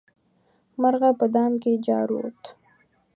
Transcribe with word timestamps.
مرغه 0.81 1.09
په 1.19 1.25
دام 1.35 1.51
کې 1.61 1.71
جارووت. 1.85 2.41